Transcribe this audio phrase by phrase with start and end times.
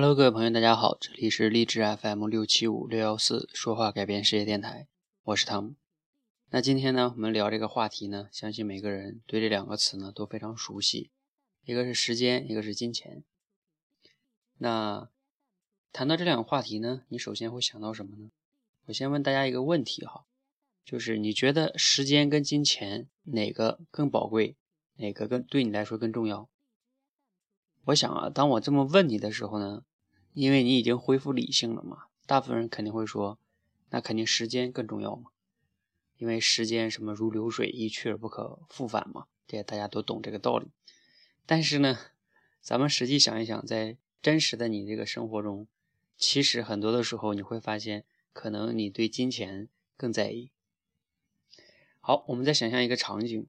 [0.00, 4.86] Hello，各位朋友，大家好，这里是励志 FM 六七五六幺四说话改变世界电台，
[5.24, 5.74] 我是汤姆。
[6.50, 11.10] 那今天呢，我们聊这个话题呢，相信每个人对这两个词呢都非常熟悉，
[11.64, 13.24] 一个是时间，一个是金钱。
[14.58, 15.08] 那
[15.92, 18.30] 谈到这两个话题呢，你首先会想到什么呢？
[18.86, 20.26] 我先问大家一个问题哈，
[20.84, 24.54] 就是你觉得时间跟金钱哪个更宝贵，
[24.98, 26.48] 哪个更对你来说更重要？
[27.86, 29.82] 我想啊，当我这么问你的时候呢，
[30.40, 33.40] 因为你已经恢复理性了嘛，大部分人肯定会说，
[33.90, 35.32] 那肯定时间更重要嘛，
[36.16, 40.68] 因为时间什么如流水，一去而不可复返嘛，这大家都懂这个道理。
[41.44, 41.98] 但是呢，
[42.60, 45.66] 咱们实际想一想，在真实的你这个生活中，
[46.16, 50.52] 其实很多的时候你会发现，可能你对金钱更在意。
[51.98, 53.48] 好，我们再想象一个场景，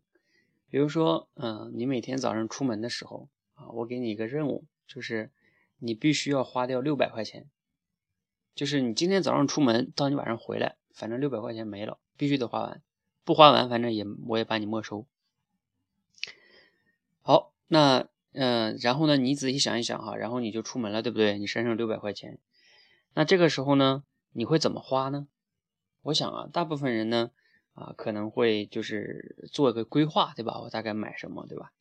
[0.67, 3.29] 比如说，嗯，你每天早上出门的时候。
[3.53, 5.31] 啊，我给你一个任务，就是
[5.79, 7.49] 你必须要花掉六百块钱，
[8.53, 12.81] 就是你今天早上出门到你晚上回来，反正六百块钱没了，必须得花完，
[13.23, 15.05] 不花完反正也我也把你没收。
[17.21, 21.39] 好，那嗯，然后呢，你仔细想一想哈，然后你就出门了，对不对？
[21.39, 22.37] 你身上六百块钱，
[23.13, 25.27] 那这个时候呢，你会怎么花呢？
[26.03, 27.31] 我想啊，大部分人呢，
[27.73, 30.59] 啊，可能会就是做一个规划，对吧？
[30.61, 31.71] 我大概买什么，对吧？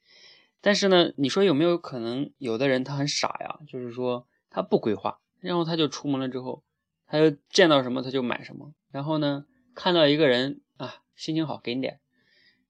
[0.61, 6.65] 但是呢，你说有没有可能，有的人他很傻呀，就是说他不规划，然后他就出门了之后，
[7.07, 12.01] 他就见到什么他就买什么，然后呢，看到一个人啊，心情好给你点，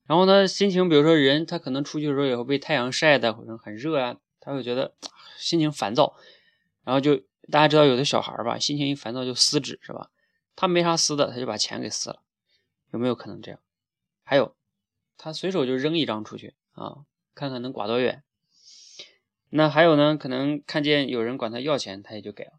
[0.05, 4.95] 然后呢，心情比如说人他可能出去的时候也会被太阳晒的，或者很热啊，他会觉得
[5.39, 6.14] 心情烦躁，
[6.84, 7.17] 然后就
[7.50, 10.11] 大家知道有的小孩吧，心情一烦躁就撕纸是吧？
[10.55, 12.20] 他没啥撕的，他就把钱给撕了，
[12.92, 13.61] 有没有可能这样？
[14.25, 14.55] 还有，
[15.17, 17.05] 他随手就扔一张出去啊。
[17.39, 18.25] 看看能刮多远，
[19.48, 20.17] 那还有呢？
[20.17, 22.55] 可能看见有人管他要钱，他也就给了。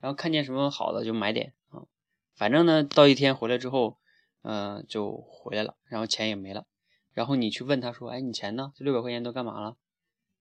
[0.00, 1.86] 然后看见什么好的就买点啊。
[2.34, 3.96] 反正呢，到一天回来之后，
[4.42, 6.66] 嗯，就回来了，然后钱也没了。
[7.12, 8.72] 然后你去问他说：“哎，你钱呢？
[8.74, 9.76] 这六百块钱都干嘛了？”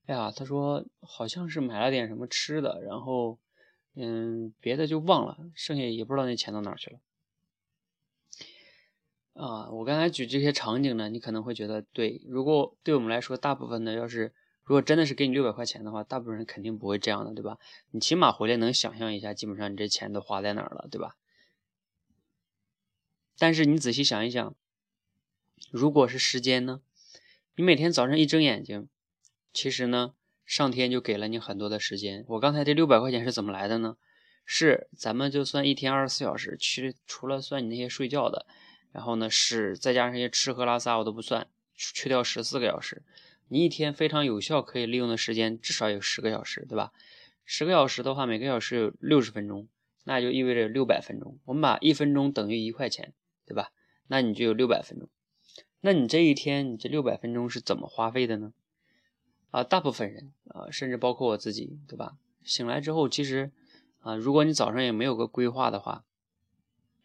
[0.08, 3.38] 哎呀，他说好像是买了点什么吃的，然后
[3.94, 7.00] 嗯，别的就忘了，剩下也不知道那钱到哪去了。
[9.34, 12.22] 啊，我刚才举这些场景呢，你可能会觉得对。
[12.28, 14.32] 如果对我们来说，大部分的要是
[14.64, 17.58] 如果真的是给你六百块钱的话，大部分人肯定不会这样的，对吧？
[17.92, 21.16] 你起码回来能想象一下，基本上你这钱都花在哪儿了，对吧？
[23.40, 24.56] 但是你仔细想一想，
[25.72, 26.82] 如果是时间呢？
[27.56, 28.88] 你每天早上一睁眼睛，
[29.52, 30.14] 其实呢，
[30.46, 32.24] 上天就给了你很多的时间。
[32.28, 33.98] 我刚才这六百块钱是怎么来的呢？
[34.46, 38.46] 是咱们就算一天二十四小时，去除了算你那些睡觉的。
[38.94, 43.02] 然后呢，是再加上一些吃喝拉撒，我都不算，去掉十四个小时，
[43.48, 46.94] 你一天非常有效可以利用的时间至少有十个小时，对吧？
[47.44, 49.68] 十个小时的话，每个小时有六十分钟，
[50.04, 51.40] 那就意味着六百分钟。
[51.46, 53.14] 我们把一分钟等于一块钱，
[53.48, 53.72] 对吧？
[54.08, 55.10] 那你就有六百分钟。
[55.82, 58.54] 那你这一天，你这六百分钟是怎么花费的呢？
[59.50, 62.16] 啊，大部分人啊，甚至包括我自己，对吧？
[62.44, 63.52] 醒来之后，其实
[64.02, 66.06] 啊，如果你早上也没有个规划的话，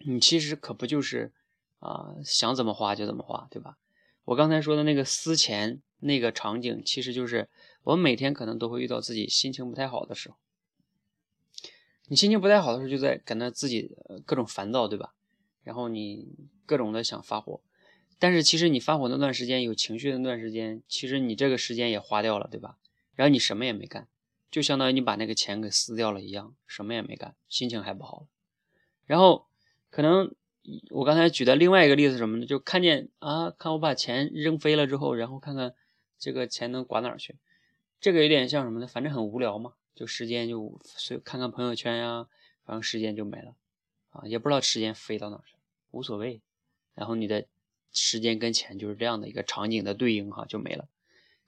[0.01, 1.33] 你其实可不就是。
[1.81, 3.79] 啊，想怎么花就怎么花，对吧？
[4.25, 7.49] 我刚才说的那个撕钱那个场景，其实就是
[7.85, 10.37] 我们每天可能都会遇到自己心情不太好的时候。
[12.09, 13.97] 你心情不太好的时候，就在感到自己
[14.27, 15.15] 各种烦躁，对吧？
[15.63, 17.61] 然后你各种的想发火，
[18.19, 22.77] 但是其实你发火那段时间，有情绪的那段时间，其实你这个时间也花掉了，对吧？
[23.15, 24.09] 然后你什么也没干，
[24.51, 28.27] 就相当于你把那个钱给撕掉了一样，什么也没干，心情还不好。
[29.07, 29.47] 然后
[29.89, 30.35] 可能。
[30.91, 32.47] 我刚才举的另外一个例子什么呢？
[32.47, 35.75] 就看见啊，看我把钱扔飞了之后，然后看看
[36.19, 37.37] 这个钱能刮哪儿去。
[38.01, 38.87] 这个有点像什么呢？
[38.87, 42.29] 反正很无聊嘛，就时间就随看看朋友圈呀，
[42.65, 43.55] 反正时间就没了
[44.11, 45.55] 啊，也不知道时间飞到哪儿去，
[45.91, 46.41] 无所谓。
[46.95, 47.47] 然后你的
[47.93, 50.89] 时间跟钱就是这样的一个场景的对应哈，就没了。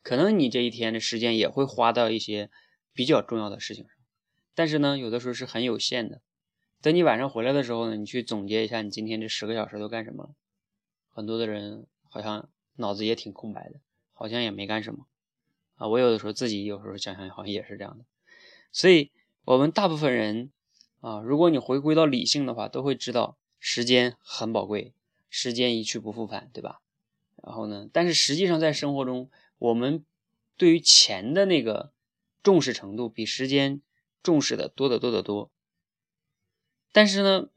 [0.03, 2.51] 可能你这一天的时间也会花到一些
[2.95, 3.95] 比较重要的事情上，
[4.55, 6.21] 但是呢，有的时候是很有限的。
[6.83, 10.31] 等你晚上回来的时候呢，你去总结一下你今天这十个小时都干什么了。
[11.11, 13.81] 很多的人好像脑子也挺空白的，
[14.15, 15.07] 好像也没干什么
[15.77, 15.89] 啊。
[15.89, 18.05] 我有的时候自己有时候想想，好像也是这样的。
[18.73, 19.11] 所以，
[19.45, 20.51] 我们大部分人
[21.01, 24.95] 啊，如果你回归到理性的话，都会知道时间很宝贵，
[25.29, 26.81] 时间一去不复返，对吧？
[27.43, 29.29] 然后呢，但是实际上在生活中，
[29.59, 30.03] 我们
[30.57, 31.93] 对于钱的那个
[32.43, 33.83] 重视程度，比时间
[34.23, 35.51] 重视的多得多得多。
[36.93, 37.49] 但是呢，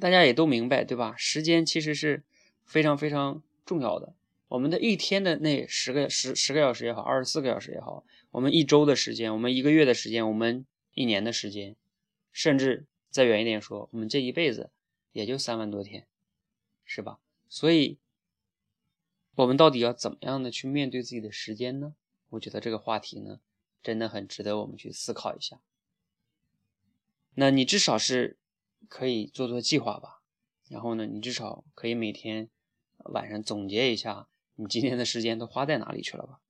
[0.00, 1.14] 大家也都明白，对吧？
[1.16, 2.24] 时间其实是
[2.64, 4.14] 非常非常重要的。
[4.48, 11.74] 我们的一天的那十个十十个小时也好，二十四个小时也好，我们一周的时间，我们一个月的时间，我们一年的时间，
[12.32, 14.70] 甚至再远一点说，我们这一辈子
[15.12, 16.06] 也就三万多天，
[16.84, 17.18] 是吧？
[17.48, 17.98] 所以，
[19.34, 21.94] 我们到底要怎么样的去面对自己的时间呢？
[22.30, 23.40] 我觉得这个话题呢，
[23.82, 25.60] 真的很值得我们去思考一下。
[27.34, 28.36] 那你至少是
[28.88, 30.22] 可以做做计划吧，
[30.68, 32.48] 然后呢，你至少可以每天
[32.98, 36.40] 晚上总结一下你今天的时间都花在哪里去了吧。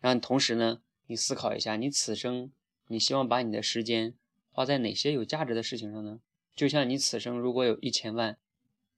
[0.00, 2.50] 然后同时呢，你思考一下，你此生
[2.88, 4.14] 你希望把你的时间
[4.50, 6.20] 花在哪些有价值的事情上呢？
[6.54, 8.38] 就像你此生如果有一千万，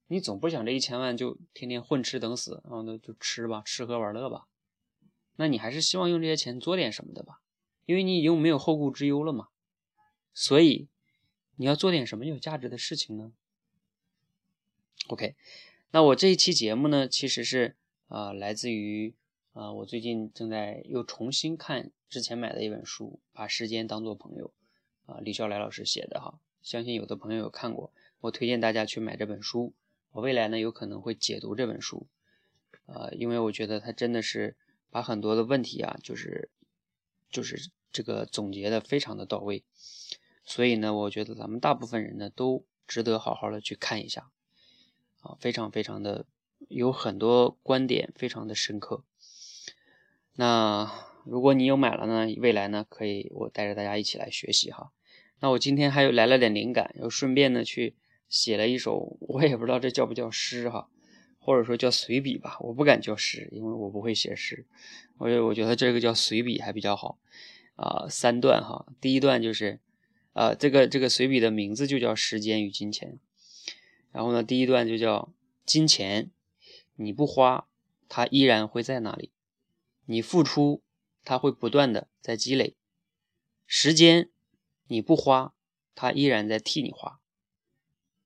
[0.07, 4.47] 你总不想这一千万就天天混吃等死，然后呢就吃吧，吃喝玩乐吧。
[5.35, 7.41] 那你还是希望用这些钱做点什么的吧，
[7.85, 9.47] 因为你已经没有后顾之忧了嘛。
[10.33, 10.87] 所以
[11.59, 13.33] 你要做点什么有价值的事情呢
[15.09, 15.35] ？OK，
[15.91, 17.75] 那我这一期节目呢，其实是
[18.07, 19.13] 啊来自于。
[19.53, 24.53] 啊，我最近正在又重新看之前买的一本书，把时间当做朋友，
[25.05, 27.91] 啊，李笑来老师写的哈，相信有的朋友有看过，
[28.21, 29.73] 我推荐大家去买这本书。
[30.11, 32.07] 我未来呢有可能会解读这本书，
[32.85, 34.55] 啊，因为我觉得它真的是
[34.91, 36.49] 把很多的问题啊，就是
[37.29, 39.63] 就是这个总结的非常的到位，
[40.49, 44.31] 所以呢，我觉得咱们大部分人呢都值得好好的去看一下，
[45.21, 46.25] 啊，非常非常的
[46.69, 49.03] 有很多观点非常的深刻。
[50.33, 50.91] 那
[51.23, 52.33] 如果你有买了呢？
[52.39, 54.91] 未来呢，可以我带着大家一起来学习哈。
[55.39, 57.95] 那我今天还有来了点灵感，又顺便呢去
[58.27, 60.89] 写了一首，我也不知道这叫不叫诗哈，
[61.37, 62.57] 或者说叫随笔吧。
[62.61, 64.65] 我不敢叫诗，因为我不会写诗。
[65.19, 67.19] 我我觉得这个叫随笔还比较好
[67.75, 68.07] 啊。
[68.09, 69.79] 三段哈，第一段就是
[70.33, 73.19] 啊，这个这个随笔的名字就叫时间与金钱。
[74.11, 75.33] 然后呢，第一段就叫
[75.65, 76.31] 金钱，
[76.95, 77.67] 你不花，
[78.07, 79.31] 它依然会在那里。
[80.05, 80.81] 你付出，
[81.23, 82.75] 它会不断的在积累；
[83.67, 84.31] 时间
[84.87, 85.53] 你不花，
[85.93, 87.19] 它依然在替你花；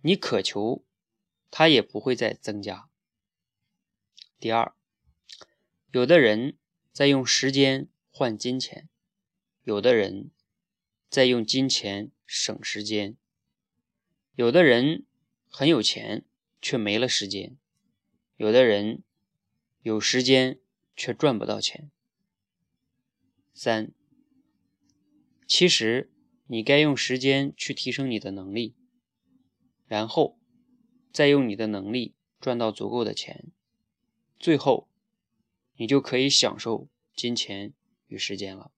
[0.02, 0.86] 你渴求，
[1.52, 2.88] 它也不会再增加。
[4.40, 4.74] 第二，
[5.92, 6.58] 有的人
[6.94, 8.88] 在用时间换金钱，
[9.64, 10.32] 有的人
[11.14, 13.16] 在用金钱省时间，
[14.34, 15.06] 有的人
[15.48, 16.26] 很有钱
[16.60, 17.56] 却没了时间，
[18.38, 19.04] 有的人
[19.84, 20.60] 有时间。
[20.96, 21.90] 却赚不到钱。
[23.52, 23.92] 三，
[25.48, 26.12] 其实
[26.46, 28.76] 你该用时间去提升你的能力，
[29.88, 30.38] 然后
[31.12, 33.52] 再用你的能力赚到足够的钱，
[34.38, 34.88] 最后
[35.78, 37.74] 你就可以享受金钱
[38.06, 38.72] 与时间了。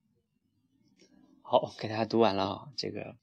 [1.48, 3.16] 好，给大家读完了啊，这个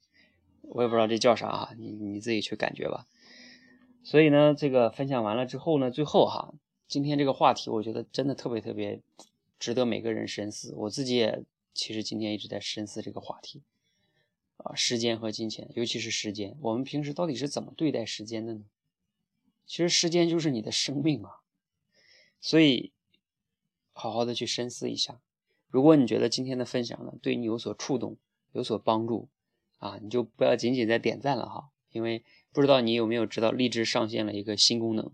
[0.61, 3.05] 我也不知道这叫啥啊，你你自己去感觉吧。
[4.01, 6.53] 所以呢，这个分享完了之后呢，最后哈。
[6.87, 9.01] 今天这个话题，我觉得真的特别特别
[9.59, 10.73] 值得每个人深思。
[10.77, 11.43] 我自己也
[11.73, 13.61] 其实今天一直在深思这个话题
[14.55, 18.63] 啊，时间和金钱，尤其是时间，我们平时到底是怎么对待时间的呢？
[19.65, 21.41] 其实时间就是你的生命啊，
[22.39, 22.93] 所以
[23.91, 25.19] 好好的去深思一下。
[25.73, 28.17] 如果你觉得今天的分享呢对你有所触动、
[28.51, 29.27] 有所帮助
[29.79, 35.11] 啊，你就不要仅仅在点赞了哈，因为不知道你有没有知道荔枝上线了一个新功能，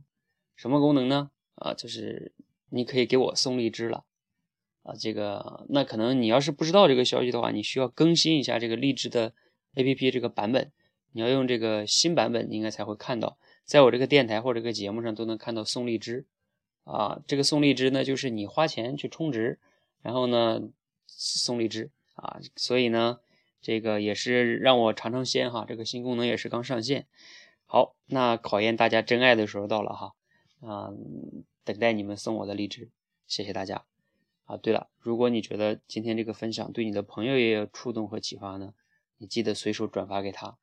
[0.57, 1.31] 什么功能呢？
[1.55, 2.33] 啊，就是
[2.71, 4.03] 你可以给我送荔枝了，
[4.83, 9.33] 啊，这个那可能你要是不知道这个消息的话，你需要更新一下这个荔枝的
[9.75, 10.73] APP 这个版本，
[11.13, 16.25] 你要用这个新版本，你应该才会看到，在我这个电台或者这个节目上都能看到送荔枝，
[16.83, 19.57] 啊，这个送荔枝呢，就是你花钱去充值，
[20.01, 20.61] 然后呢
[21.07, 23.19] 送荔枝啊，所以呢，
[23.61, 27.07] 这个也是让我尝尝鲜哈，这个新功能也是刚上线，
[27.65, 30.13] 好，那考验大家真爱的时候到了哈，
[30.61, 30.91] 啊。
[31.65, 32.89] 等待你们送我的荔枝，
[33.27, 33.85] 谢谢大家
[34.45, 34.57] 啊！
[34.57, 38.73] 对了，如果你觉得今天这个分享对你的朋友也有触动和启发呢，
[39.19, 40.57] 你记得随手转发给他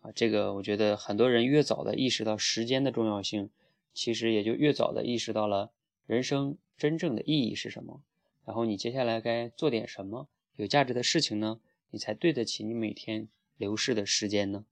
[0.00, 0.10] 啊！
[0.14, 3.50] 这个我觉得很多人越早的意识到时间的重要性，
[3.92, 5.72] 其实也就越早的意识到了
[6.06, 8.00] 人生真正的意义是什么。
[8.46, 11.60] 然后你接下来该做点什么有价值的事情呢？
[11.90, 14.64] 你才对得起你每天流逝的时间呢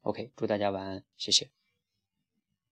[0.00, 1.50] ？OK，祝大家晚安，谢谢。